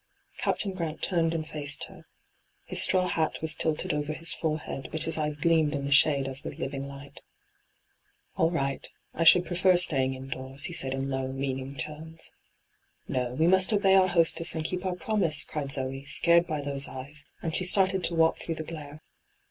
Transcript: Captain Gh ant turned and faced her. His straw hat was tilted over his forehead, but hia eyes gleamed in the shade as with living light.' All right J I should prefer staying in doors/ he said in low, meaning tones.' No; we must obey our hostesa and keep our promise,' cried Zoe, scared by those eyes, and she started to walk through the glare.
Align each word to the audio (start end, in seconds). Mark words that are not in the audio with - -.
Captain 0.39 0.73
Gh 0.73 0.81
ant 0.81 1.01
turned 1.03 1.31
and 1.31 1.47
faced 1.47 1.83
her. 1.83 2.07
His 2.65 2.81
straw 2.81 3.07
hat 3.07 3.39
was 3.39 3.55
tilted 3.55 3.93
over 3.93 4.13
his 4.13 4.33
forehead, 4.33 4.89
but 4.91 5.03
hia 5.03 5.13
eyes 5.21 5.37
gleamed 5.37 5.75
in 5.75 5.85
the 5.85 5.91
shade 5.91 6.27
as 6.27 6.43
with 6.43 6.57
living 6.57 6.87
light.' 6.87 7.21
All 8.35 8.49
right 8.49 8.81
J 8.81 8.89
I 9.13 9.23
should 9.23 9.45
prefer 9.45 9.77
staying 9.77 10.15
in 10.15 10.27
doors/ 10.29 10.63
he 10.63 10.73
said 10.73 10.95
in 10.95 11.11
low, 11.11 11.31
meaning 11.31 11.75
tones.' 11.75 12.31
No; 13.07 13.35
we 13.35 13.45
must 13.45 13.71
obey 13.71 13.93
our 13.93 14.07
hostesa 14.09 14.55
and 14.55 14.65
keep 14.65 14.87
our 14.87 14.95
promise,' 14.95 15.43
cried 15.43 15.71
Zoe, 15.71 16.05
scared 16.05 16.47
by 16.47 16.61
those 16.61 16.87
eyes, 16.87 17.27
and 17.43 17.55
she 17.55 17.63
started 17.63 18.03
to 18.05 18.15
walk 18.15 18.39
through 18.39 18.55
the 18.55 18.63
glare. 18.63 19.03